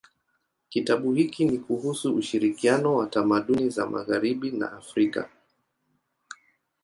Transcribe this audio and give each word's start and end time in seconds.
Kitabu 0.69 1.13
hiki 1.13 1.45
ni 1.45 1.57
kuhusu 1.57 2.15
ushirikiano 2.15 2.95
wa 2.95 3.07
tamaduni 3.07 3.69
za 3.69 3.87
magharibi 3.89 4.51
na 4.51 4.71
Afrika. 4.71 5.29